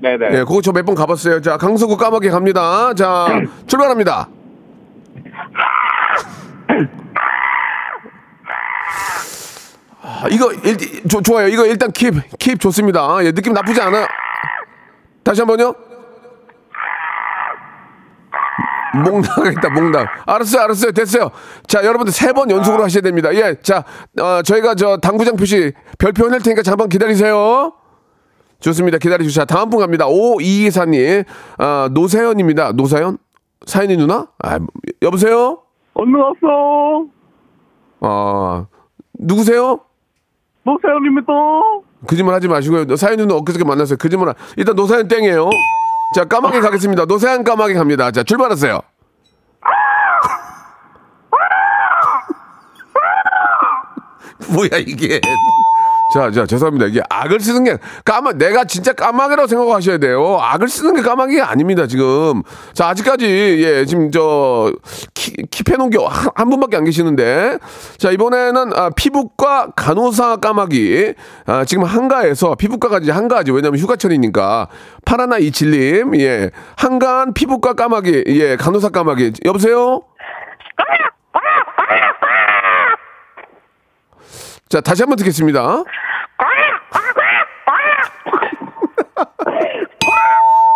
[0.00, 0.28] 네네.
[0.32, 1.40] 예, 거기 저몇 번 가봤어요.
[1.40, 2.94] 자 강서구 까마귀 갑니다.
[2.94, 3.26] 자
[3.66, 4.28] 출발합니다.
[10.30, 10.76] 이거 일,
[11.08, 11.48] 조, 좋아요.
[11.48, 13.18] 이거 일단 킵, 킵 좋습니다.
[13.24, 14.06] 예, 느낌 나쁘지 않아요.
[15.22, 15.74] 다시 한 번요.
[19.04, 20.06] 몽당하겠다, 몽당.
[20.26, 20.92] 알았어요, 알았어요.
[20.92, 21.30] 됐어요.
[21.66, 23.32] 자, 여러분들 세 번 연속으로 하셔야 됩니다.
[23.34, 23.84] 예, 자,
[24.20, 27.72] 어, 저희가 저 당구장 표시 별표 해낼 테니까 잠깐 기다리세요.
[28.60, 28.98] 좋습니다.
[28.98, 29.44] 기다려주시죠.
[29.44, 30.06] 다음 분 갑니다.
[30.06, 31.24] 5224님.
[31.58, 32.72] 아, 노사연입니다.
[32.72, 33.18] 노사연?
[33.66, 34.26] 사연이 누나?
[34.42, 34.58] 아,
[35.02, 35.62] 여보세요?
[35.94, 37.06] 언제 왔어?
[38.00, 38.66] 아,
[39.18, 39.80] 누구세요?
[40.72, 41.32] 노세현입니다.
[42.06, 42.96] 거짓말 하지 마시고요.
[42.96, 43.96] 사연 누나 엊그저께 만났어요.
[43.96, 44.28] 거짓말.
[44.28, 45.48] 하- 일단 노사연 땡이에요.
[46.14, 47.06] 자, 까마귀 가겠습니다.
[47.06, 48.10] 노사연 까마귀 갑니다.
[48.10, 48.78] 자, 출발하세요.
[54.54, 55.20] 뭐야, 이게.
[56.14, 56.86] 자, 자, 죄송합니다.
[56.86, 60.38] 이게 악을 쓰는 게 까마, 내가 진짜 까마귀라고 생각하셔야 돼요.
[60.40, 62.42] 악을 쓰는 게 까마귀가 아닙니다, 지금.
[62.72, 64.72] 자, 아직까지, 예, 지금 저,
[65.12, 67.58] 키, 킵해놓은 게 한, 한 분밖에 안 계시는데.
[67.96, 71.14] 자, 이번에는, 아, 피부과 간호사 까마귀.
[71.46, 73.52] 아, 지금 한가에서, 피부과가 이제 한가하지.
[73.52, 74.68] 왜냐면 휴가철이니까.
[75.04, 76.50] 파라나 이칠님, 예.
[76.76, 79.32] 한가한 피부과 까마귀, 예, 간호사 까마귀.
[79.44, 80.02] 여보세요?
[84.68, 85.82] 자, 다시 한번 듣겠습니다.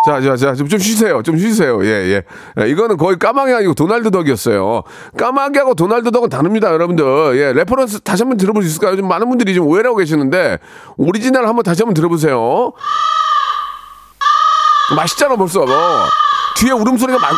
[0.04, 1.22] 자, 자, 자, 좀, 좀 쉬세요.
[1.22, 1.84] 좀 쉬세요.
[1.84, 2.22] 예, 예.
[2.60, 4.82] 예, 이거는 거의 까마귀 아니고 도날드 덕이었어요.
[5.16, 7.04] 까마귀하고 도날드 덕은 다릅니다, 여러분들.
[7.38, 8.96] 예, reference 다시 한번 들어볼 수 있을까요?
[8.96, 10.58] 좀 많은 분들이 좀 오해를 하고 계시는데,
[10.96, 12.72] 오리지널 한번 다시 한번 들어보세요.
[14.96, 15.60] 맛있잖아, 벌써.
[15.64, 15.76] 뭐.
[16.56, 17.32] 뒤에 울음소리가 많,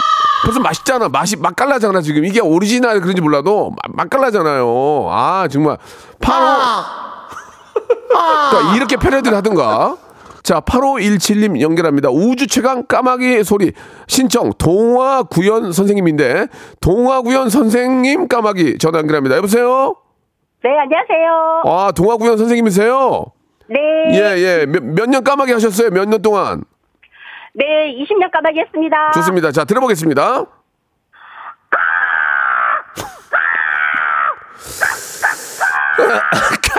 [0.45, 1.09] 벌써 맛있잖아.
[1.09, 2.25] 맛이 맛깔나잖아 지금.
[2.25, 5.09] 이게 오리지널 그런지 몰라도 맛- 맛깔나잖아요.
[5.11, 5.77] 아 정말
[6.21, 6.45] 파로.
[8.51, 9.97] 그러니까 이렇게 패러디를 하든가.
[10.45, 12.11] 자, 8517님 연결합니다.
[12.11, 13.73] 우주 최강 까마귀 소리
[14.07, 16.49] 신청 동화 구연 선생님인데
[16.83, 19.37] 동화 구연 선생님 까마귀 전화 연결합니다.
[19.39, 19.97] 여보세요?
[20.63, 21.63] 네, 안녕하세요.
[21.65, 23.25] 아, 동화 구연 선생님이세요?
[23.71, 23.79] 네.
[24.13, 24.67] 예, 예.
[24.67, 25.89] 몇년 까마귀 하셨어요?
[25.91, 26.63] 몇 년 동안?
[27.55, 27.65] 네,
[28.05, 29.13] 20년 까마귀 했습니다.
[29.13, 29.51] 좋습니다.
[29.51, 30.45] 자, 들어보겠습니다.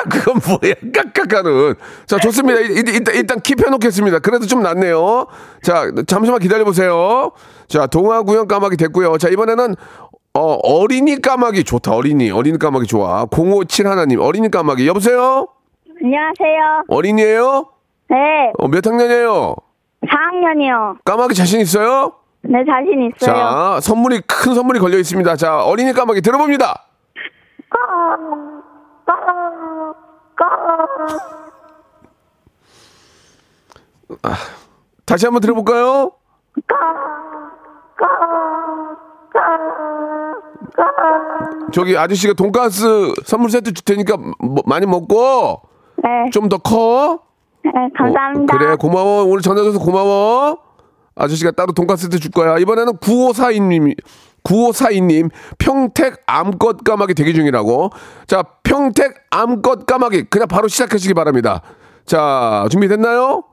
[0.10, 0.74] 그건 뭐야?
[0.94, 1.76] 깍깍하는.
[2.06, 2.60] 자, 좋습니다.
[2.60, 4.22] 일- 일- 일단, 일단 킵해놓겠습니다.
[4.22, 5.28] 그래도 좀 낫네요.
[5.62, 7.32] 자, 잠시만 기다려보세요.
[7.68, 9.18] 자, 동화구형 까마귀 됐고요.
[9.18, 9.76] 자, 이번에는,
[10.34, 11.94] 어, 어린이 까마귀 좋다.
[11.94, 12.30] 어린이.
[12.32, 13.26] 어린이 까마귀 좋아.
[13.26, 14.20] 057 하나님.
[14.20, 14.88] 어린이 까마귀.
[14.88, 15.48] 여보세요?
[16.02, 16.84] 안녕하세요.
[16.90, 17.66] 어린이에요?
[18.10, 18.18] 네,
[18.60, 19.56] 어, 몇 학년이에요?
[20.06, 20.98] 4학년이요.
[21.06, 22.14] 까마귀 자신 있어요?
[22.42, 23.36] 네, 자신 있어요.
[23.36, 25.36] 자, 선물이, 큰 선물이 걸려 있습니다.
[25.38, 26.84] 자, 어린이 까마귀 들어봅니다.
[29.06, 29.16] 꺼.
[35.06, 36.12] 다시 한번 들어볼까요?
[41.72, 45.62] 저기 아저씨가 돈가스 선물 세트 줄 테니까 뭐- 많이 먹고
[45.98, 47.20] 네, 좀 더 커.
[47.64, 48.56] 네, 감사합니다.
[48.56, 50.58] 어, 그래 고마워 오늘 전화 줘서 고마워.
[51.16, 52.58] 아저씨가 따로 돈가스 세트 줄 거야.
[52.60, 53.96] 이번에는 9542님
[54.46, 57.90] 9542님 평택 암컷 까마귀 대기 중이라고.
[58.28, 61.62] 자 평택 암컷 까마귀 그냥 바로 시작하시기 바랍니다.
[62.06, 63.44] 자 준비됐나요?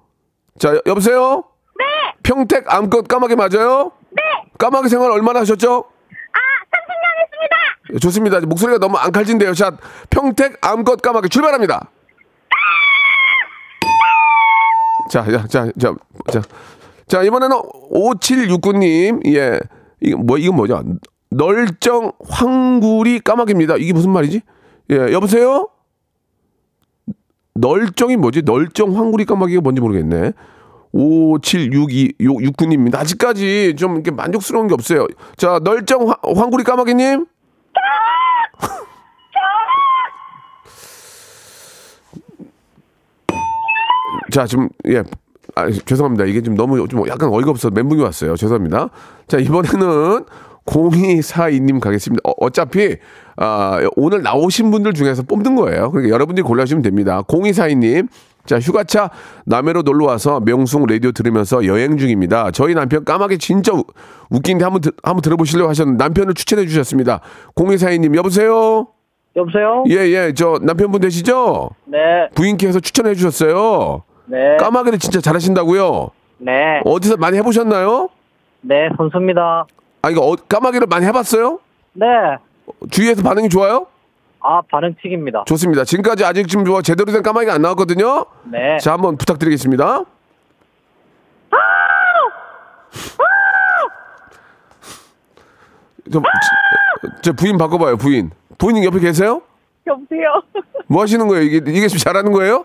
[0.59, 1.45] 자 여- 여보세요?
[1.79, 1.85] 네,
[2.23, 3.93] 평택 암컷 까마귀 맞아요?
[4.11, 4.23] 네.
[4.59, 5.85] 까마귀 생활 얼마나 하셨죠?
[6.33, 6.39] 아,
[6.71, 7.99] 30년 했습니다.
[8.01, 8.41] 좋습니다.
[8.41, 9.55] 목소리가 너무 안 칼진데요.
[9.55, 9.73] 자,
[10.11, 11.89] 평택 암컷 까마귀 출발합니다.
[15.11, 15.95] 자, 자, 자, 자,
[16.31, 16.43] 자,
[17.09, 17.57] 자 이번에는
[17.93, 19.59] 5769님, 예,
[20.03, 20.83] 이거 뭐 이건 뭐죠?
[21.31, 23.77] 널정 황구리 까마귀입니다.
[23.77, 24.43] 이게 무슨 말이지?
[24.91, 25.69] 예, 여보세요?
[27.55, 28.43] 널정이 뭐지?
[28.43, 30.33] 널정 황구리 까마귀가 뭔지 모르겠네.
[30.93, 32.97] 5762 69님입니다.
[32.97, 35.07] 아직까지 좀 이렇게 만족스러운 게 없어요.
[35.37, 37.27] 자, 널정 황, 황구리 까마귀님.
[44.31, 45.03] 자, 지금 예.
[45.55, 46.25] 아, 죄송합니다.
[46.25, 48.37] 이게 좀 너무 좀 약간 어이가 없어 멘붕이 왔어요.
[48.37, 48.89] 죄송합니다.
[49.29, 50.25] 자, 이번에는
[50.65, 52.21] 0242님 가겠습니다.
[52.29, 52.97] 어, 어차피
[53.37, 55.91] 아, 오늘 나오신 분들 중에서 뽑는 거예요.
[55.91, 57.23] 그러니까 여러분들이 골라주시면 됩니다.
[57.23, 58.09] 0242님.
[58.45, 59.11] 자, 휴가차
[59.47, 62.51] 남해로 놀러 와서 명승 라디오 들으면서 여행 중입니다.
[62.51, 63.85] 저희 남편 까마귀 진짜 우-
[64.31, 67.21] 웃긴데 한번 들- 한번 들어보시려고 하셨는데 남편을 추천해 주셨습니다.
[67.55, 68.89] 0242님 여보세요?
[69.37, 69.85] 여보세요?
[69.89, 70.33] 예, 예.
[70.35, 71.71] 저 남편분 되시죠?
[71.87, 71.99] 네,
[72.35, 74.03] 부인께서 추천해 주셨어요.
[74.27, 76.11] 네, 까마귀를 진짜 잘하신다고요?
[76.39, 78.09] 네, 어디서 많이 해보셨나요?
[78.63, 79.67] 네, 선수입니다.
[80.03, 81.59] 아, 이거 어- 까마귀를 많이 해봤어요?
[81.95, 82.07] 네,
[82.91, 83.87] 주위에서 반응이 좋아요?
[84.41, 85.45] 아, 반응칙입니다.
[85.47, 85.85] 좋습니다.
[85.85, 88.25] 지금까지 아직 지금 뭐 제대로 된 까마귀가 안 나왔거든요.
[88.45, 90.05] 네, 자, 한번 부탁드리겠습니다.
[96.13, 98.31] 저, 저, 저 부인 바꿔봐요, 부인.
[98.59, 99.43] 부인 옆에 계세요?
[99.87, 100.43] 여보세요?
[100.87, 101.45] 뭐 하시는 거예요?
[101.45, 102.65] 이게, 이게 지금 잘하는 거예요?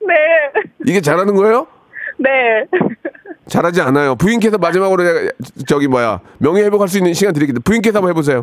[0.00, 0.14] 네,
[0.86, 1.66] 이게 잘하는 거예요?
[2.18, 2.28] 네.
[3.48, 4.16] 잘하지 않아요.
[4.16, 5.30] 부인께서 마지막으로 내가
[5.68, 7.62] 저기 뭐야 명예 회복할 수 있는 시간 드리겠습니다.
[7.64, 8.42] 부인께서 한번 해보세요.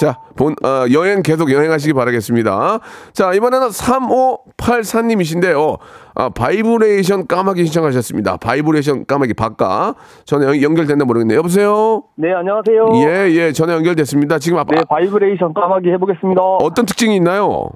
[0.00, 2.80] 자, 본 어, 여행 계속 여행하시기 바라겠습니다.
[3.12, 5.78] 자, 이번에는 3584님이신데요.
[6.14, 8.36] 아, 바이브레이션 까마귀 신청하셨습니다.
[8.38, 11.38] 바이브레이션 까마귀 바까 전화 연- 연결됐나 모르겠네요.
[11.38, 12.02] 여보세요?
[12.16, 12.88] 네, 안녕하세요.
[13.06, 14.38] 예, 예, 전화 연결됐습니다.
[14.38, 16.40] 지금 아빠 네, 바이브레이션 까마귀 해보겠습니다.
[16.42, 17.68] 어떤 특징이 있나요?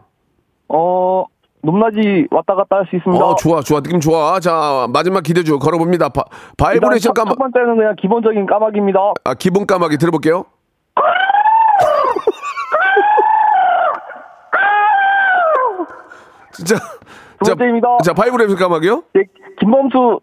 [0.73, 1.25] 어,
[1.63, 3.25] 높낮이 왔다 갔다 할 수 있습니다.
[3.25, 3.81] 어, 좋아, 좋아.
[3.81, 4.39] 느낌 좋아.
[4.41, 6.09] 자, 마지막 기대 주 걸어봅니다.
[6.11, 6.25] 바,
[6.57, 8.99] 바이브레이션 첫, 까마 첫 번째는 그냥 기본적인 까마귀입니다.
[9.25, 10.45] 아, 기본 까마귀 들어볼게요.
[16.53, 16.77] 진짜.
[17.43, 17.89] 두 번째입니다.
[18.05, 19.03] 자, 바이브레이션 까마귀요?
[19.15, 19.23] 네,
[19.61, 20.21] 김범수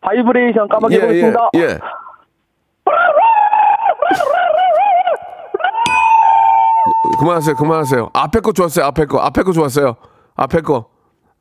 [0.00, 1.50] 바이브레이션 까마귀 예, 예, 해보겠습니다.
[1.56, 1.66] 예.
[7.20, 8.10] 그만하세요, 그만하세요.
[8.14, 9.18] 앞에 거 좋았어요, 앞에 거.
[9.18, 9.96] 앞에 거 좋았어요.
[10.36, 10.86] 앞에 거.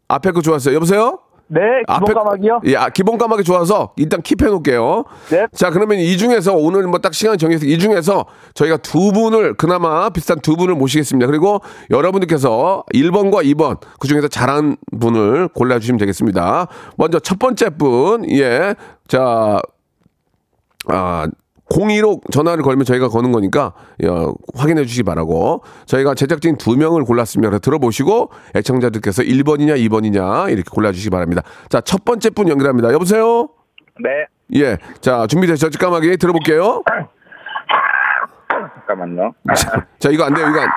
[0.10, 0.76] 앞에 거 좋았어요.
[0.76, 1.20] 여보세요?
[1.52, 1.62] 네,
[1.92, 2.62] 기본 까마귀요.
[2.66, 5.04] 예, 아, 기본 까마귀 좋아서 일단 keep해 놓을게요.
[5.32, 5.48] 네.
[5.56, 10.10] 자, 그러면 이 중에서 오늘 뭐 딱 시간 정해서 이 중에서 저희가 두 분을 그나마
[10.12, 11.26] 비슷한 두 분을 모시겠습니다.
[11.26, 16.68] 그리고 여러분들께서 1번과 2번 그 중에서 잘한 분을 골라 주시면 되겠습니다.
[16.98, 18.30] 먼저 첫 번째 분.
[18.30, 18.76] 예.
[19.08, 19.60] 자,
[20.88, 21.28] 아,
[21.70, 23.74] 02로 전화를 걸면 저희가 거는 거니까
[24.06, 27.50] 어, 확인해 주시기 바라고 저희가 제작진 두 명을 골랐습니다.
[27.50, 31.44] 그래서 들어보시고 애청자들께서 1번이냐 2번이냐 이렇게 골라주시기 바랍니다.
[31.70, 32.92] 자, 첫 번째 분 연결합니다.
[32.92, 33.50] 여보세요?
[34.02, 34.78] 네, 예.
[35.02, 35.78] 자, 준비되셨죠?
[35.78, 36.84] 까마귀 들어볼게요.
[38.88, 39.34] 잠깐만요.
[39.56, 40.48] 자, 자, 이거 안 돼요.
[40.50, 40.70] 이거 안.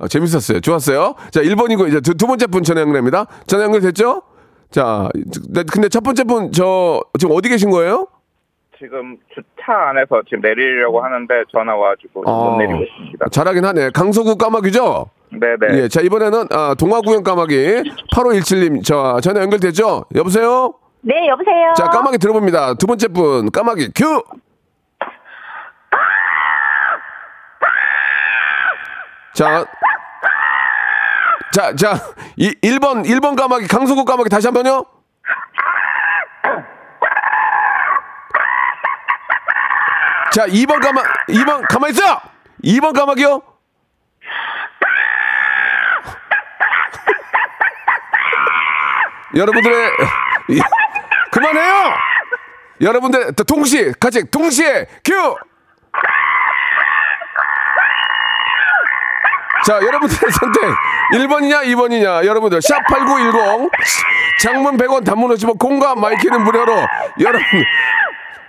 [0.00, 0.60] 아, 재밌었어요.
[0.60, 1.14] 좋았어요.
[1.32, 3.26] 자, 1번이고 이제 두, 두 번째 분 전화 연결합니다.
[3.46, 4.22] 전화 연결됐죠?
[4.70, 5.08] 자,
[5.50, 8.06] 네, 근데 첫 번째 분 저 지금 어디 계신 거예요?
[8.78, 13.26] 지금 주차 안에서 지금 내리려고 하는데 전화 와가지고 못 내리고 있습니다.
[13.30, 13.90] 잘하긴 하네.
[13.90, 15.10] 강서구 까마귀죠?
[15.30, 15.82] 네네.
[15.82, 15.88] 예.
[15.88, 17.82] 자, 이번에는 아, 동화구형 까마귀
[18.14, 20.04] 8517님 저 전화 연결됐죠?
[20.14, 20.74] 여보세요?
[21.00, 21.72] 네, 여보세요.
[21.76, 22.74] 자, 까마귀 들어봅니다.
[22.74, 24.22] 두 번째 분 까마귀 큐.
[29.34, 29.66] 자.
[31.58, 31.98] 자, 자,
[32.36, 34.84] 이 1번 1번 까마귀 강서구 까마귀 다시 한 번요.
[40.32, 42.20] 자, 2번 까마 2번 가만 있어.
[42.62, 43.42] 2번 까마귀요.
[49.34, 49.90] 여러분들의
[50.50, 50.60] 이-
[51.30, 51.94] 그만해요.
[52.80, 55.36] 여러분들 또 동시에 같이 동시에 큐.
[59.66, 60.62] 자, 여러분들의 선택
[61.12, 62.24] 1번이냐 2번이냐.
[62.26, 63.70] 여러분들 샵8910
[64.42, 66.72] 장문 100원 단문 50원 콩과 my K는 무료로
[67.20, 67.42] 여러분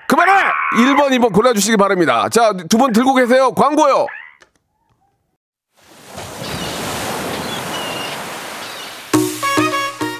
[0.07, 0.31] 그만해!
[0.77, 2.27] 1번 2번 골라주시기 바랍니다.
[2.31, 3.51] 자 두 분 들고 계세요.
[3.53, 4.05] 광고요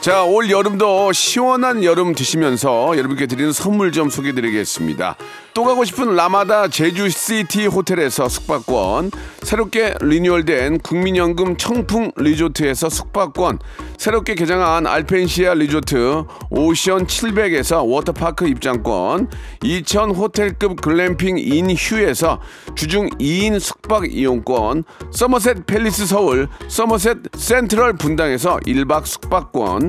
[0.01, 5.17] 자, 올 여름도 시원한 여름 드시면서 여러분께 드리는 선물 좀 소개해 드리겠습니다.
[5.53, 13.59] 또 가고 싶은 라마다 제주시티 호텔에서 숙박권, 새롭게 리뉴얼된 국민연금 청풍 리조트에서 숙박권,
[13.97, 19.29] 새롭게 개장한 알펜시아 리조트 오션 700에서 워터파크 입장권,
[19.63, 22.39] 2000 호텔급 글램핑 인 휴에서
[22.75, 29.88] 주중 2인 숙박 이용권, 서머셋 팰리스 서울, 서머셋 센트럴 분당에서 1박 숙박권,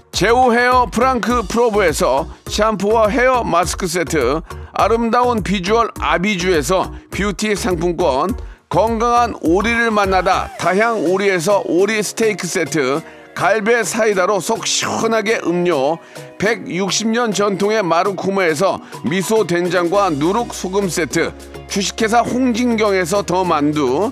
[0.11, 4.41] 제오 헤어 프랑크 프로브에서 샴푸와 헤어 마스크 세트,
[4.73, 8.35] 아름다운 비주얼 아비주에서 뷰티 상품권,
[8.69, 13.01] 건강한 오리를 만나다 다향 오리에서 오리 스테이크 세트,
[13.33, 15.97] 갈배 사이다로 속 시원하게 음료,
[16.37, 21.33] 160년 전통의 마루코메에서 미소 된장과 누룩 소금 세트,
[21.67, 24.11] 주식회사 홍진경에서 더 만두,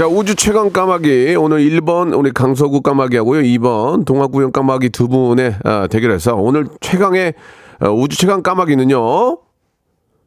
[0.00, 1.36] 자, 우주 최강 까마귀.
[1.38, 3.42] 오늘 1번 우리 강서구 까마귀하고요.
[3.42, 7.34] 2번 동화구형 까마귀 두 분의 아, 대결에서 오늘 최강의
[7.82, 9.40] 어, 우주 최강 까마귀는요.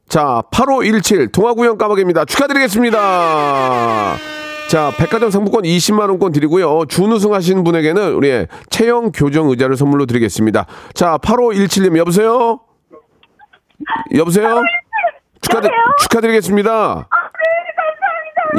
[0.08, 2.26] 자, 8517 동화구형 까마귀입니다.
[2.26, 4.16] 축하드리겠습니다.
[4.70, 6.86] 자, 백화점 상품권 20만 원권 드리고요.
[6.86, 10.68] 준우승 하신 분에게는 우리 체형 교정 의자를 선물로 드리겠습니다.
[10.94, 12.60] 자, 8517님 여보세요?
[14.14, 14.62] 여보세요?
[15.42, 15.68] 축하드,
[16.00, 17.10] 축하드리겠습니다.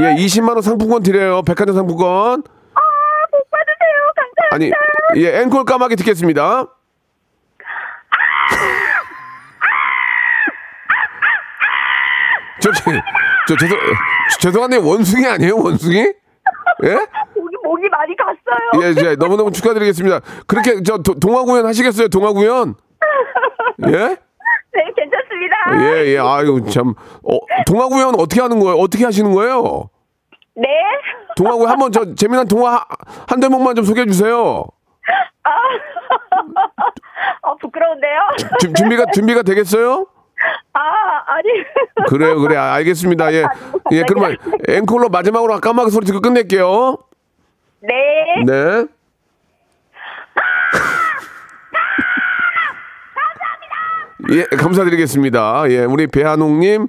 [0.01, 1.43] 예, 20만 원 상품권 드려요.
[1.43, 2.43] 백화점 상품권.
[2.43, 4.13] 복 받으세요.
[4.17, 4.77] 감사합니다.
[5.15, 6.67] 아니, 예, 앵콜 까마귀 듣겠습니다.
[12.61, 12.79] 저기,
[13.49, 13.79] 저 죄송,
[14.41, 15.99] 죄송한데 원숭이 아니에요 원숭이?
[16.85, 16.95] 예?
[17.37, 18.83] 목이, 목이 많이 갔어요.
[19.05, 20.21] 예, 예, 너무너무 축하드리겠습니다.
[20.47, 22.09] 그렇게 저 도- 동화구연 하시겠어요?
[22.09, 22.75] 동화구연?
[23.89, 23.91] 예?
[23.93, 25.57] 네, 괜찮 습니다.
[25.83, 26.19] 예, 예.
[26.19, 26.95] 아유, 참.
[27.23, 28.77] 어, 동화구연 어떻게 하는 거예요?
[28.77, 29.91] 어떻게 하시는 거예요?
[30.55, 30.69] 네.
[31.37, 32.87] 동화구연 한번 저 재미난 동화 하-
[33.29, 34.65] 한 대목만 좀 소개해 주세요.
[35.43, 35.51] 아,
[37.43, 38.21] 아 부끄러운데요?
[38.61, 40.07] 주- 준비가 준비가 되겠어요?
[40.73, 40.81] 아,
[41.27, 41.49] 아니.
[42.09, 42.57] 그래요, 그래.
[42.57, 43.33] 아, 알겠습니다.
[43.33, 43.45] 예.
[43.93, 44.37] 예, 그러면
[44.69, 46.99] 앵콜로 마지막으로 까마귀 소리 듣고 끝낼게요.
[47.81, 48.45] 네.
[48.47, 48.85] 네.
[54.33, 55.65] 예, 감사드리겠습니다.
[55.71, 56.87] 예, 우리 배한옥님,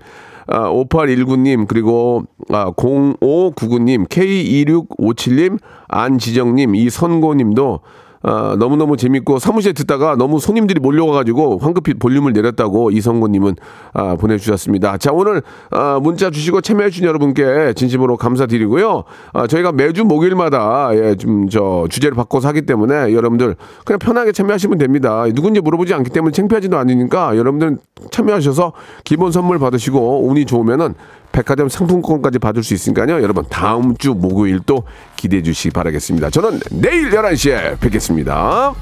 [0.47, 7.79] 아, 5819님, 그리고 아, 0599님, K2657님, 안지정님, 이선고님도
[8.27, 13.55] 아, 너무너무 재밌고 사무실에 듣다가 너무 손님들이 몰려와가지고 황급히 볼륨을 내렸다고 이성고님은
[13.93, 14.97] 아, 보내주셨습니다.
[14.97, 19.03] 자 오늘 아, 문자 주시고 참여해주신 여러분께 진심으로 감사드리고요.
[19.33, 23.55] 아, 저희가 매주 목요일마다 예, 좀 저 주제를 바꿔서 하기 때문에 여러분들
[23.85, 25.25] 그냥 편하게 참여하시면 됩니다.
[25.33, 27.77] 누군지 물어보지 않기 때문에 창피하지도 않으니까 여러분들
[28.11, 28.73] 참여하셔서
[29.03, 30.95] 기본 선물 받으시고 운이 좋으면은
[31.35, 33.21] 백화점 상품권까지 받을 수 있으니까요.
[33.21, 34.83] 여러분 다음 주 목요일 또
[35.17, 36.29] 기대해 주시기 바라겠습니다.
[36.29, 38.73] 저는 내일 11시에 뵙겠습니다.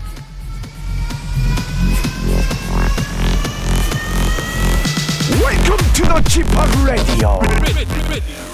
[5.42, 6.48] Welcome to the Chip
[6.84, 8.53] Radio.